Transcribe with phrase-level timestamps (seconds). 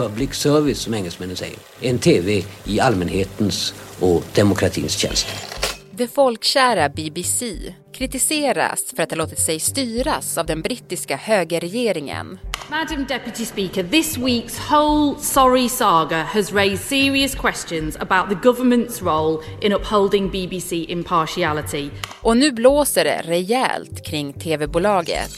[0.00, 1.56] public service som engelsmännen säger.
[1.80, 5.26] En TV i allmänhetens och demokratins tjänst.
[5.90, 12.38] Det folkkära BBC kritiseras för att ha låtit sig styras av den brittiska högerregeringen.
[12.70, 19.02] Madam Deputy Speaker, this week's whole sorry saga has raised serious questions about the government's
[19.02, 21.90] role in upholding BBC impartiality.
[22.22, 25.30] Och nu blåser det rejält kring tv-bolaget.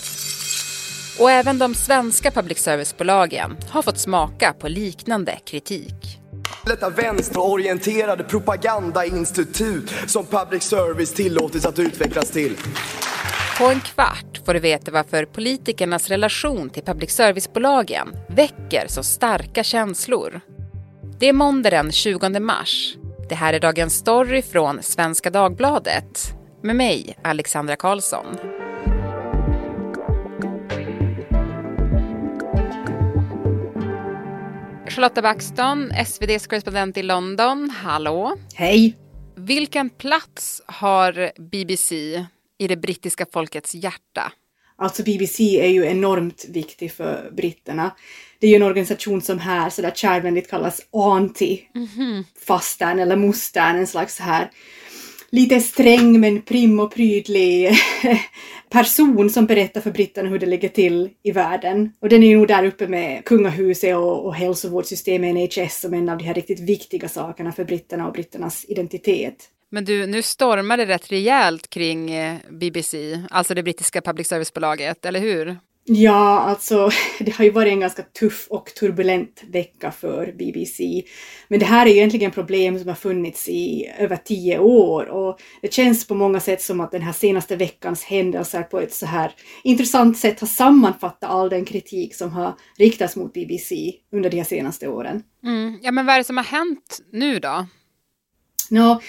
[1.21, 6.19] Och även de svenska public service-bolagen har fått smaka på liknande kritik.
[6.67, 12.57] Detta vänsterorienterade propagandainstitut som public service tillåtits att utvecklas till.
[13.59, 19.65] På en kvart får du veta varför politikernas relation till public service-bolagen väcker så starka
[19.65, 20.41] känslor.
[21.19, 22.95] Det är måndag den 20 mars.
[23.29, 28.62] Det här är dagens story från Svenska Dagbladet med mig, Alexandra Karlsson.
[34.97, 37.71] Charlotta Baxton, SVDs korrespondent i London.
[37.71, 38.37] Hallå!
[38.55, 38.97] Hej!
[39.37, 41.95] Vilken plats har BBC
[42.59, 44.33] i det brittiska folkets hjärta?
[44.79, 47.91] Alltså BBC är ju enormt viktig för britterna.
[48.39, 52.25] Det är ju en organisation som här sådär kärvänligt kallas auntie, mm -hmm.
[52.47, 54.51] fastan eller mostern, en slags här
[55.31, 57.71] lite sträng men prim och prydlig
[58.73, 61.93] person som berättar för britterna hur det ligger till i världen.
[62.01, 66.09] Och den är ju nog där uppe med kungahuset och, och hälsovårdssystemet NHS som en
[66.09, 69.49] av de här riktigt viktiga sakerna för britterna och britternas identitet.
[69.71, 75.05] Men du, nu stormar det rätt rejält kring eh, BBC, alltså det brittiska public service-bolaget,
[75.05, 75.57] eller hur?
[75.85, 81.03] Ja, alltså det har ju varit en ganska tuff och turbulent vecka för BBC.
[81.49, 85.41] Men det här är ju egentligen problem som har funnits i över tio år och
[85.63, 89.07] det känns på många sätt som att den här senaste veckans händelser på ett så
[89.07, 89.33] här
[89.65, 94.45] intressant sätt har sammanfattat all den kritik som har riktats mot BBC under de här
[94.45, 95.23] senaste åren.
[95.45, 95.79] Mm.
[95.83, 97.67] Ja, men vad är det som har hänt nu då?
[98.71, 99.01] No,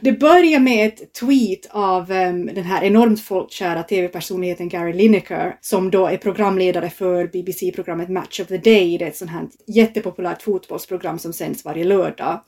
[0.00, 5.90] det börjar med ett tweet av um, den här enormt folkkära tv-personligheten Gary Lineker som
[5.90, 8.98] då är programledare för BBC-programmet Match of the Day.
[8.98, 12.40] Det är ett sånt här jättepopulärt fotbollsprogram som sänds varje lördag.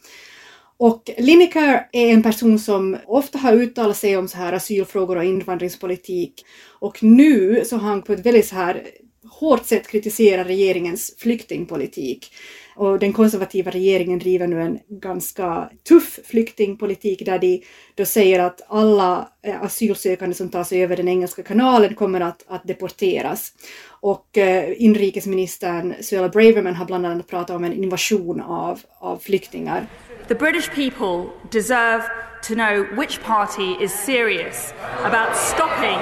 [0.77, 5.25] Och Lineker är en person som ofta har uttalat sig om så här asylfrågor och
[5.25, 6.45] invandringspolitik.
[6.81, 8.83] Och nu så har han på ett väldigt så här
[9.31, 12.33] hårt sätt kritiserat regeringens flyktingpolitik.
[12.79, 17.63] Och den konservativa regeringen driver nu en ganska tuff flyktingpolitik där de
[17.95, 22.45] då säger att alla eh, asylsökande som tar sig över den engelska kanalen kommer att,
[22.49, 23.53] att deporteras.
[24.01, 29.87] Och eh, inrikesministern Suella Braverman har bland annat pratat om en invasion av, av flyktingar.
[30.29, 32.03] The British people deserve
[32.43, 34.73] to know which party is serious
[35.05, 35.99] about stopping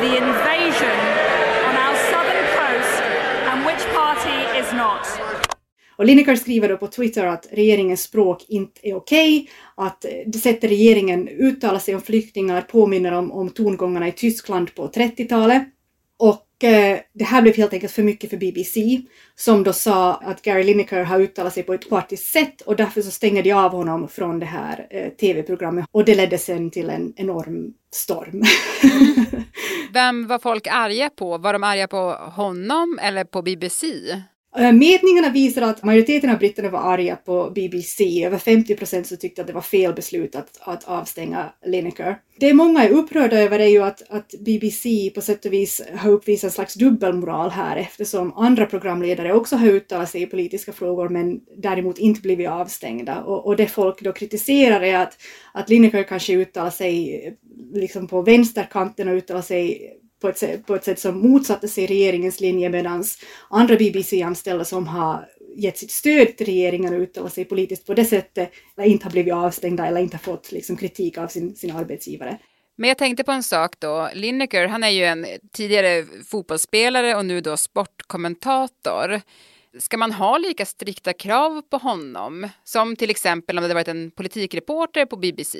[0.00, 1.27] the invasion
[5.98, 9.48] Och Lineker skriver då på Twitter att regeringens språk inte är okej, okay,
[9.86, 14.88] att det sättet regeringen uttalar sig om flyktingar påminner om, om tongångarna i Tyskland på
[14.88, 15.62] 30-talet.
[16.18, 19.02] Och eh, det här blev helt enkelt för mycket för BBC
[19.34, 23.02] som då sa att Gary Lineker har uttalat sig på ett partiskt sätt och därför
[23.02, 26.90] så stänger de av honom från det här eh, tv-programmet och det ledde sen till
[26.90, 28.42] en enorm storm.
[29.92, 31.38] Vem var folk arga på?
[31.38, 33.86] Var de arga på honom eller på BBC?
[34.58, 38.24] Eh, Mätningarna visar att majoriteten av britterna var arga på BBC.
[38.24, 42.18] Över 50 procent så tyckte att det var fel beslut att, att avstänga Lineker.
[42.40, 46.10] Det många är upprörda över är ju att, att BBC på sätt och vis har
[46.10, 51.08] uppvisat en slags dubbelmoral här eftersom andra programledare också har uttalat sig i politiska frågor
[51.08, 53.22] men däremot inte blivit avstängda.
[53.22, 55.16] Och, och det folk då kritiserar är att,
[55.52, 57.32] att Lineker kanske uttalar sig eh,
[57.72, 61.86] liksom på vänsterkanten och uttalar sig på ett, sätt, på ett sätt som motsatte sig
[61.86, 63.04] regeringens linje medan
[63.50, 68.04] andra BBC-anställda som har gett sitt stöd till regeringen och uttalat sig politiskt på det
[68.04, 71.76] sättet eller inte har blivit avstängda eller inte har fått liksom, kritik av sin, sin
[71.76, 72.38] arbetsgivare.
[72.76, 74.08] Men jag tänkte på en sak då.
[74.14, 79.20] Lineker, han är ju en tidigare fotbollsspelare och nu då sportkommentator.
[79.78, 83.88] Ska man ha lika strikta krav på honom som till exempel om det hade varit
[83.88, 85.58] en politikreporter på BBC?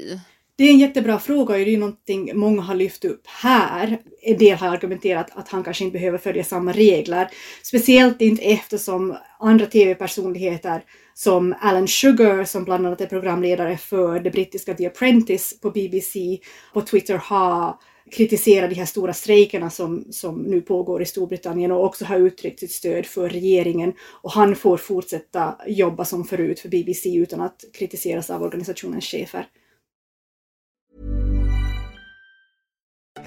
[0.59, 3.99] Det är en jättebra fråga och det är någonting många har lyft upp här.
[4.23, 7.31] En del har argumenterat att han kanske inte behöver följa samma regler.
[7.63, 10.85] Speciellt inte eftersom andra tv-personligheter
[11.15, 16.39] som Alan Sugar som bland annat är programledare för det brittiska The Apprentice på BBC
[16.75, 17.77] på Twitter har
[18.13, 22.61] kritiserat de här stora strejkerna som, som nu pågår i Storbritannien och också har uttryckt
[22.61, 23.93] sitt stöd för regeringen.
[24.23, 29.47] Och han får fortsätta jobba som förut för BBC utan att kritiseras av organisationens chefer.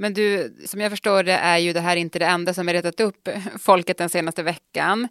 [0.00, 2.74] Men du, som jag förstår det är ju det här inte det enda som har
[2.74, 5.08] retat upp folket den senaste veckan.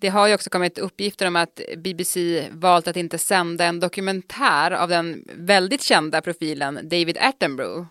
[0.00, 4.70] Det har ju också kommit uppgifter om att BBC valt att inte sända en dokumentär
[4.70, 7.86] av den väldigt kända profilen David Attenborough.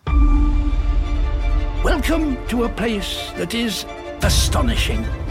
[1.84, 3.86] Welcome to a place that is
[4.22, 5.23] astonishing.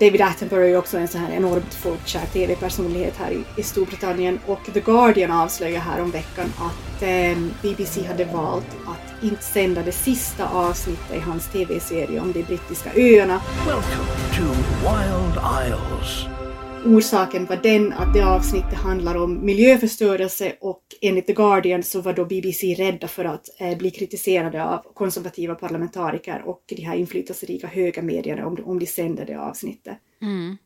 [0.00, 4.60] David Attenborough är också en sån här enormt folkkär tv-personlighet här i, i Storbritannien och
[4.74, 9.92] The Guardian avslöjade här om veckan att eh, BBC hade valt att inte sända det
[9.92, 13.40] sista avsnittet i hans tv-serie om de brittiska öarna.
[13.66, 14.44] Welcome to
[14.82, 16.37] Wild Isles.
[16.86, 22.12] Orsaken var den att det avsnittet handlar om miljöförstörelse och enligt The Guardian så var
[22.12, 27.66] då BBC rädda för att eh, bli kritiserade av konservativa parlamentariker och de här inflytelserika
[27.66, 29.98] höga medierna om, om de sände det avsnittet.
[30.22, 30.56] Mm.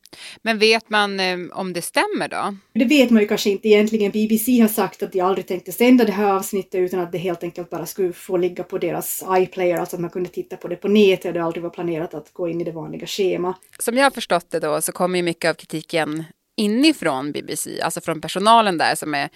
[0.43, 2.57] Men vet man eh, om det stämmer då?
[2.73, 4.11] Det vet man ju kanske inte egentligen.
[4.11, 7.43] BBC har sagt att de aldrig tänkte sända det här avsnittet utan att det helt
[7.43, 10.77] enkelt bara skulle få ligga på deras iPlayer, alltså att man kunde titta på det
[10.77, 13.55] på nätet och det aldrig var planerat att gå in i det vanliga schema.
[13.79, 16.25] Som jag har förstått det då så kommer ju mycket av kritiken
[16.57, 19.31] inifrån BBC, alltså från personalen där som är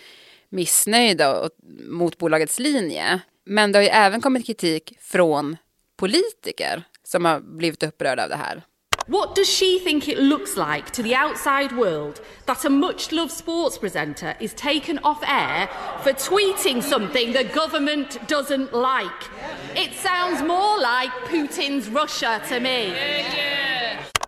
[0.49, 1.51] missnöjda och,
[1.89, 3.21] mot bolagets linje.
[3.45, 5.57] Men det har ju även kommit kritik från
[5.97, 8.63] politiker som har blivit upprörda av det här.
[9.09, 13.31] What does she think it looks like to the outside world that a much loved
[13.31, 15.69] sports presenter is taken off air
[16.03, 19.23] for tweeting something the government doesn't like?
[19.77, 22.93] It sounds more like Putin's Russia to me.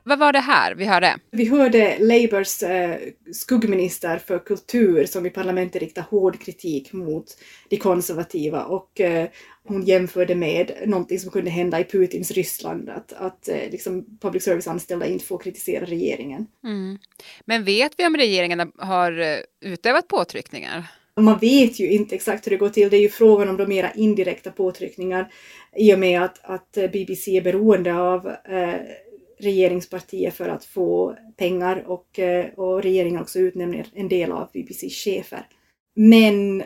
[0.04, 1.16] Vad var det här vi hörde?
[1.30, 2.96] Vi hörde Labours eh,
[3.32, 7.24] skuggminister för kultur som i parlamentet riktar hård kritik mot
[7.68, 9.28] de konservativa och eh,
[9.68, 14.44] hon jämförde med någonting som kunde hända i Putins Ryssland, att, att eh, liksom public
[14.44, 16.46] service-anställda inte får kritisera regeringen.
[16.64, 16.98] Mm.
[17.44, 20.84] Men vet vi om regeringen har eh, utövat påtryckningar?
[21.20, 22.90] Man vet ju inte exakt hur det går till.
[22.90, 25.32] Det är ju frågan om de mera indirekta påtryckningar
[25.76, 28.74] i och med att, att BBC är beroende av eh,
[29.40, 35.04] regeringspartier för att få pengar och, eh, och regeringen också utnämner en del av BBCs
[35.04, 35.46] chefer.
[35.94, 36.62] Men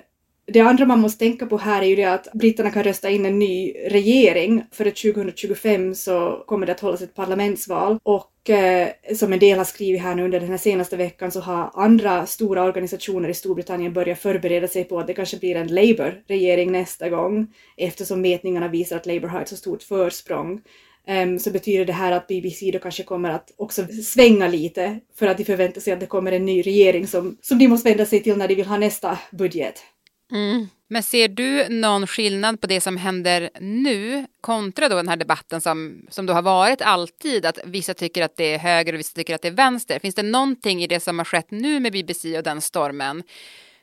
[0.47, 3.27] det andra man måste tänka på här är ju det att britterna kan rösta in
[3.27, 4.65] en ny regering.
[4.73, 9.59] För att 2025 så kommer det att hållas ett parlamentsval och eh, som en del
[9.59, 13.35] har skrivit här nu under den här senaste veckan så har andra stora organisationer i
[13.35, 17.47] Storbritannien börjat förbereda sig på att det kanske blir en Labour-regering nästa gång
[17.77, 20.61] eftersom mätningarna visar att Labour har ett så stort försprång.
[21.09, 25.27] Um, så betyder det här att BBC då kanske kommer att också svänga lite för
[25.27, 28.07] att de förväntar sig att det kommer en ny regering som, som de måste vända
[28.07, 29.83] sig till när de vill ha nästa budget.
[30.33, 30.69] Mm.
[30.89, 35.61] Men ser du någon skillnad på det som händer nu kontra då den här debatten
[35.61, 39.15] som, som då har varit alltid att vissa tycker att det är höger och vissa
[39.15, 39.99] tycker att det är vänster.
[39.99, 43.23] Finns det någonting i det som har skett nu med BBC och den stormen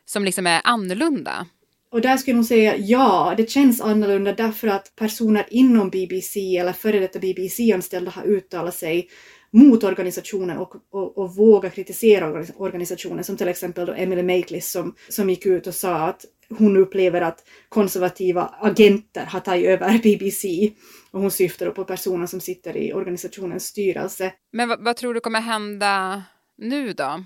[0.06, 1.46] som liksom är annorlunda?
[1.92, 6.58] Och där skulle jag nog säga ja, det känns annorlunda därför att personer inom BBC
[6.58, 9.10] eller före detta BBC-anställda har uttalat sig
[9.52, 14.96] mot organisationen och, och, och våga kritisera organisationen, som till exempel då Emily Maitlis som,
[15.10, 16.26] som gick ut och sa att
[16.58, 20.72] hon upplever att konservativa agenter har tagit över BBC.
[21.12, 24.34] Och hon syftar då på personer som sitter i organisationens styrelse.
[24.52, 26.24] Men vad, vad tror du kommer hända
[26.58, 27.24] nu då?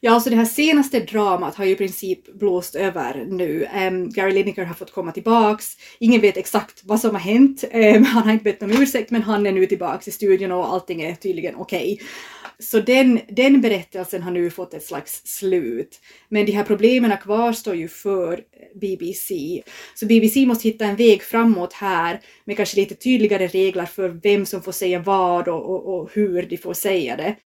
[0.00, 3.68] Ja, alltså det här senaste dramat har ju i princip blåst över nu.
[3.74, 5.76] Um, Gary Lineker har fått komma tillbaks.
[6.00, 7.64] Ingen vet exakt vad som har hänt.
[7.72, 10.72] Um, han har inte bett om ursäkt, men han är nu tillbaks i studion och
[10.72, 11.92] allting är tydligen okej.
[11.92, 12.06] Okay.
[12.62, 16.00] Så den, den berättelsen har nu fått ett slags slut.
[16.28, 18.40] Men de här problemen kvarstår ju för
[18.80, 19.62] BBC.
[19.94, 24.46] Så BBC måste hitta en väg framåt här med kanske lite tydligare regler för vem
[24.46, 27.36] som får säga vad och, och, och hur de får säga det.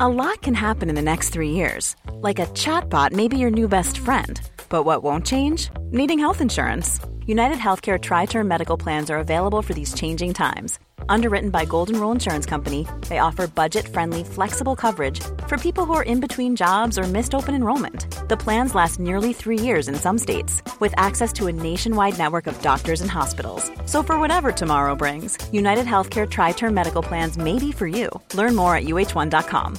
[0.00, 1.96] A lot can happen in the next three years.
[2.22, 4.40] Like a chatbot maybe your new best friend.
[4.68, 5.70] But what won't change?
[5.92, 7.00] Needing health insurance.
[7.26, 10.78] United Healthcare Tri Term Medical Plans are available for these changing times.
[11.08, 15.94] Underwritten by Golden Rule Insurance Company, they offer budget friendly, flexible coverage for people who
[15.94, 18.28] are in between jobs or missed open enrollment.
[18.28, 22.46] The plans last nearly three years in some states, with access to a nationwide network
[22.46, 23.70] of doctors and hospitals.
[23.86, 28.08] So, for whatever tomorrow brings, United Healthcare Tri Term Medical Plans may be for you.
[28.34, 29.78] Learn more at uh1.com.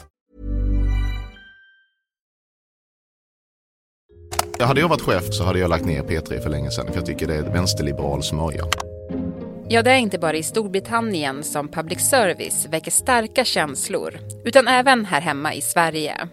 [4.60, 7.06] Hade jag varit chef så hade jag lagt ner P3 för länge sedan, för jag
[7.06, 8.64] tycker det är vänsterliberal smörja.
[9.70, 15.06] Ja, det är inte bara i Storbritannien som public service väcker starka känslor, utan även
[15.06, 16.28] här hemma i Sverige.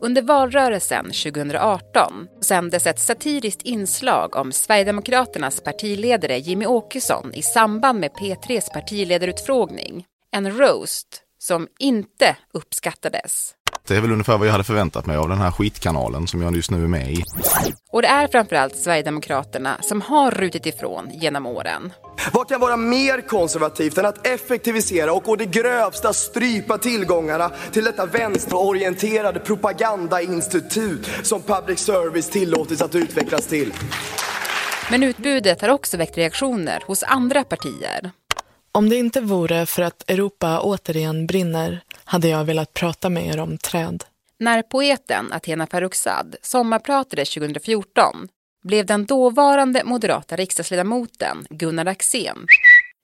[0.00, 8.10] Under valrörelsen 2018 sändes ett satiriskt inslag om Sverigedemokraternas partiledare Jimmy Åkesson i samband med
[8.10, 10.04] P3s partiledarutfrågning.
[10.32, 13.54] En roast som inte uppskattades.
[13.88, 16.56] Det är väl ungefär vad jag hade förväntat mig av den här skitkanalen som jag
[16.56, 17.24] just nu är med i.
[17.90, 21.92] Och det är framförallt Sverigedemokraterna som har rutit ifrån genom åren.
[22.32, 27.84] Vad kan vara mer konservativt än att effektivisera och å det grövsta strypa tillgångarna till
[27.84, 33.72] detta vänsterorienterade propagandainstitut som public service tillåtits att utvecklas till?
[34.90, 38.10] Men utbudet har också väckt reaktioner hos andra partier.
[38.72, 43.40] Om det inte vore för att Europa återigen brinner hade jag velat prata med er
[43.40, 44.04] om träd.
[44.38, 48.28] När poeten Athena Farrokhzad sommarpratade 2014
[48.64, 52.46] blev den dåvarande moderata riksdagsledamoten Gunnar Axén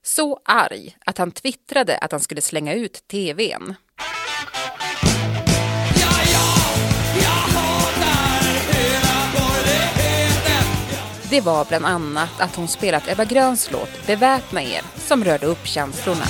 [0.04, 3.75] så arg att han twittrade att han skulle slänga ut tvn.
[11.30, 15.66] Det var bland annat att hon spelat Ebba Gröns låt Beväpna er som rörde upp
[15.66, 16.25] känslorna.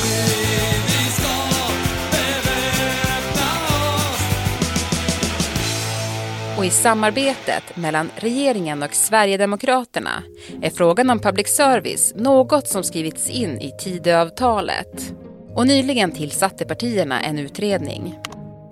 [6.65, 10.23] Och i samarbetet mellan regeringen och Sverigedemokraterna
[10.63, 15.13] är frågan om public service något som skrivits in i Tidöavtalet.
[15.55, 18.19] Och nyligen tillsatte partierna en utredning.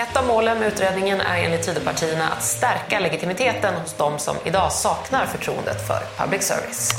[0.01, 4.73] Ett av målen med utredningen är enligt Tidöpartierna att stärka legitimiteten hos de som idag
[4.73, 6.93] saknar förtroendet för public service.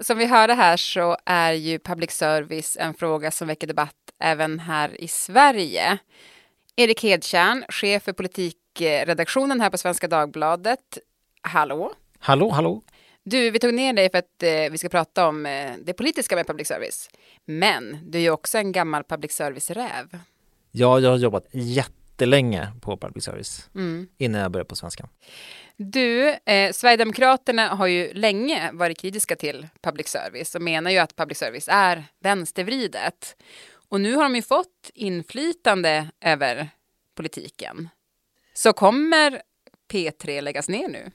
[0.00, 4.60] Som vi hörde här så är ju public service en fråga som väcker debatt även
[4.60, 5.98] här i Sverige.
[6.80, 8.12] Erik Hedtjärn, chef för
[8.78, 10.98] politikredaktionen här på Svenska Dagbladet.
[11.42, 11.92] Hallå?
[12.18, 12.82] Hallå, hallå.
[13.24, 16.36] Du, vi tog ner dig för att eh, vi ska prata om eh, det politiska
[16.36, 17.10] med public service.
[17.44, 20.18] Men du är ju också en gammal public service-räv.
[20.72, 24.08] Ja, jag har jobbat jättelänge på public service Mm.
[24.18, 25.08] innan jag började på svenska.
[25.76, 31.16] Du, eh, Sverigedemokraterna har ju länge varit kritiska till public service och menar ju att
[31.16, 33.36] public service är vänstervridet.
[33.90, 36.68] Och nu har de ju fått inflytande över
[37.14, 37.88] politiken.
[38.58, 39.42] Så kommer
[39.92, 41.10] P3 läggas ner nu?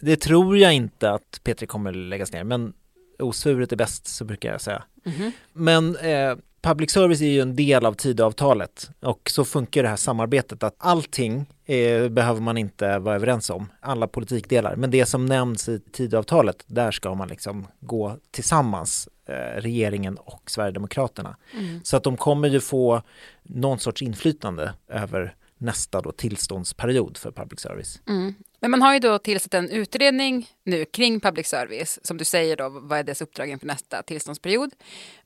[0.00, 2.72] Det tror jag inte att P3 kommer läggas ner, men
[3.18, 4.82] osvuret är bäst så brukar jag säga.
[5.04, 5.32] Mhm.
[5.52, 9.96] Men eh, public service är ju en del av Tidöavtalet och så funkar det här
[9.96, 14.76] samarbetet att allting eh, behöver man inte vara överens om, alla politikdelar.
[14.76, 20.50] Men det som nämns i Tidöavtalet, där ska man liksom gå tillsammans, eh, regeringen och
[20.50, 21.36] Sverigedemokraterna.
[21.54, 21.80] Mm.
[21.84, 23.02] Så att de kommer ju få
[23.42, 28.00] någon sorts inflytande över nästa då tillståndsperiod för public service.
[28.08, 28.34] Mm.
[28.60, 31.98] Men man har ju då tillsatt en utredning nu kring public service.
[32.02, 34.70] Som du säger då, vad är dess uppdrag inför nästa tillståndsperiod?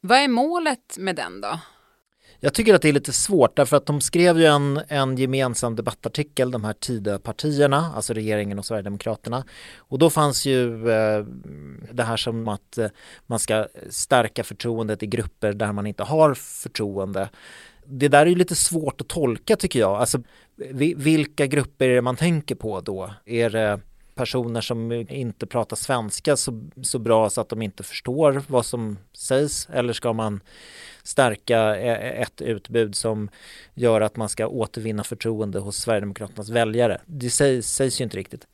[0.01, 1.59] Vad är målet med den då?
[2.45, 5.77] Jag tycker att det är lite svårt därför att de skrev ju en, en gemensam
[5.77, 9.45] debattartikel, de här Tidöpartierna, alltså regeringen och Sverigedemokraterna.
[9.77, 11.25] Och då fanns ju eh,
[11.93, 12.89] det här som att eh,
[13.27, 17.29] man ska stärka förtroendet i grupper där man inte har förtroende.
[17.85, 19.97] Det där är ju lite svårt att tolka tycker jag.
[19.97, 20.23] Alltså,
[20.97, 23.11] vilka grupper är det man tänker på då?
[23.25, 23.81] Är det
[24.15, 28.99] personer som inte pratar svenska så, så bra så att de inte förstår vad som
[29.12, 29.69] sägs?
[29.73, 30.41] Eller ska man
[31.03, 33.31] stärka e, ett utbud som
[33.75, 37.01] gör att man ska återvinna förtroende hos Sverigedemokraternas väljare?
[37.07, 38.47] Det sägs, sägs ju inte riktigt.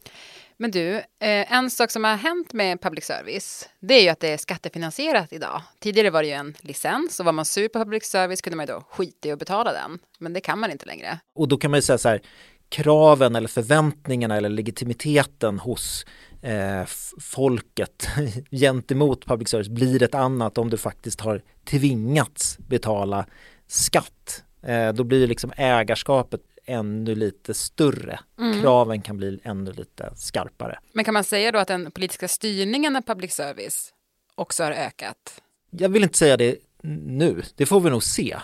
[0.61, 4.21] Men du, eh, en sak som har hänt med public service, det är ju att
[4.21, 5.63] det är skattefinansierat idag.
[5.79, 8.67] Tidigare var det ju en licens och var man sur på public service kunde man
[8.67, 9.99] ju då skita i att betala den.
[10.19, 11.19] Men det kan man inte längre.
[11.35, 12.21] Och då kan man ju säga så här,
[12.69, 16.07] kraven eller förväntningarna eller legitimiteten hos
[16.43, 16.85] eh,
[17.21, 18.09] folket
[18.51, 23.27] gentemot public service blir ett annat om du faktiskt har tvingats betala
[23.67, 24.45] skatt.
[24.63, 28.21] Eh, då blir liksom ägarskapet ännu lite större.
[28.39, 28.61] Mm.
[28.61, 30.79] Kraven kan bli ännu lite skarpare.
[30.93, 33.93] Men kan man säga då att den politiska styrningen av public service
[34.35, 35.43] också har ökat?
[35.71, 38.37] Jag vill inte säga det nu, det får vi nog se.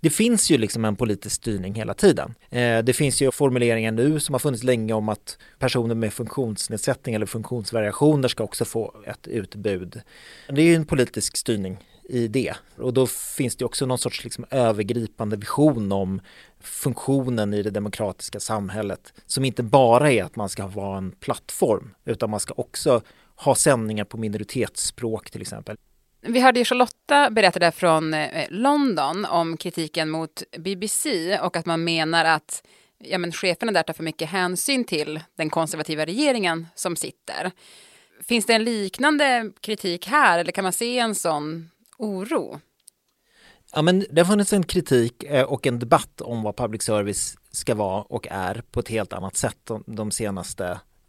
[0.00, 2.34] Det finns ju liksom en politisk styrning hela tiden.
[2.50, 7.14] Eh, det finns ju formuleringar nu som har funnits länge om att personer med funktionsnedsättning
[7.14, 10.00] eller funktionsvariationer ska också få ett utbud.
[10.48, 14.24] Det är ju en politisk styrning i det och då finns det också någon sorts
[14.24, 16.20] liksom övergripande vision om
[16.60, 21.94] funktionen i det demokratiska samhället som inte bara är att man ska vara en plattform
[22.04, 23.00] utan man ska också
[23.36, 25.76] ha sändningar på minoritetsspråk till exempel.
[26.20, 31.66] Vi hörde ju Charlotta berätta där från eh, London om kritiken mot BBC och att
[31.66, 32.62] man menar att
[32.98, 37.50] ja, men cheferna där tar för mycket hänsyn till den konservativa regeringen som sitter.
[38.28, 41.70] Finns det en liknande kritik här eller kan man se en sån
[42.02, 42.60] oro?
[43.74, 47.36] Ja, men det har funnits en kritik eh, och en debatt om vad public service
[47.50, 50.66] ska vara och är på ett helt annat sätt de, senaste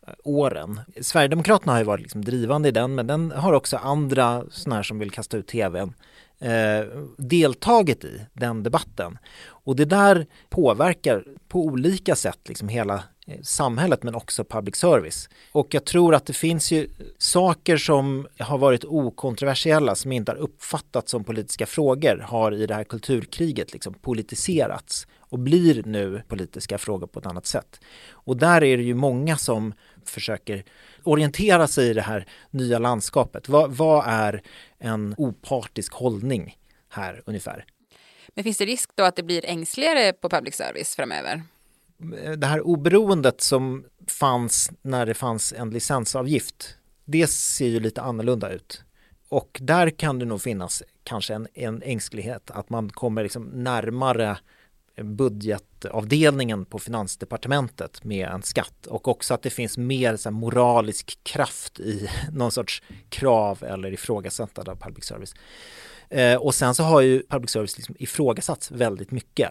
[0.08, 0.80] eh, åren.
[1.02, 4.84] Sverigedemokraterna har ju varit liksom drivande i den men den har också andra sådana här
[4.84, 5.94] som vill kasta ut tvn
[6.40, 6.86] eh,
[7.18, 9.18] deltagit i den debatten.
[9.46, 13.04] Och det där påverkar på olika sätt liksom hela
[13.42, 15.30] samhället men också public service.
[15.52, 20.38] Och jag tror att det finns ju saker som har varit okontroversiella som inte har
[20.38, 26.78] uppfattats som politiska frågor har i det här kulturkriget liksom politiserats och blir nu politiska
[26.78, 27.80] frågor på ett annat sätt.
[28.10, 29.74] Och där är det ju många som
[30.06, 30.64] försöker
[31.04, 33.50] orientera sig i det här nya landskapet.
[33.50, 34.42] Vad, vad är
[34.80, 36.58] en opartisk hållning
[36.90, 37.66] här ungefär?
[38.36, 41.44] Men finns det risk då att det blir ängsligare på public service framöver?
[42.38, 48.52] Det här oberoendet som fanns när det fanns en licensavgift, det ser ju lite annorlunda
[48.52, 48.84] ut.
[49.30, 54.38] Och där kan det nog finnas kanske en, en ängslighet att man kommer liksom närmare
[55.02, 61.80] budgetavdelningen på finansdepartementet med en skatt och också att det finns mer så moralisk kraft
[61.80, 65.36] i någon sorts krav eller ifrågasättande av public service.
[66.10, 69.50] Eh, och sen så har ju public service liksom ifrågasatts väldigt mycket.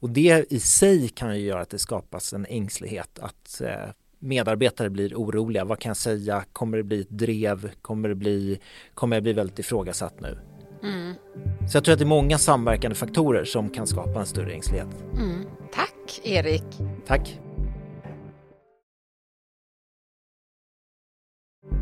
[0.00, 4.90] Och det i sig kan ju göra att det skapas en ängslighet att eh, medarbetare
[4.90, 5.64] blir oroliga.
[5.64, 6.44] Vad kan jag säga?
[6.52, 7.70] Kommer det bli ett drev?
[7.82, 8.60] Kommer, det bli,
[8.94, 10.38] kommer jag bli väldigt ifrågasatt nu?
[10.82, 11.14] Mm.
[11.70, 14.88] Så jag tror att det är många samverkande faktorer som kan skapa en större ängslighet.
[15.14, 15.46] Mm.
[15.72, 16.64] Tack Erik.
[17.06, 17.38] Tack.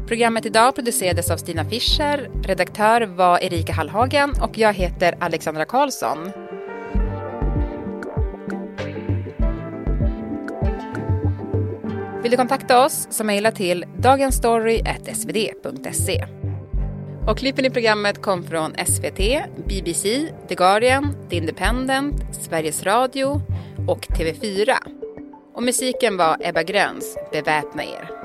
[0.06, 6.47] Programmet idag producerades av Stina Fischer, redaktör var Erika Hallhagen och jag heter Alexandra Karlsson.
[12.22, 16.25] Vill du kontakta oss så mejla till dagensstory.svd.se.
[17.26, 19.18] Och klippen i programmet kom från SVT,
[19.68, 23.40] BBC, The Guardian, The Independent, Sveriges Radio
[23.88, 24.74] och TV4.
[25.54, 28.17] Och musiken var Ebba Gröns Beväpna er.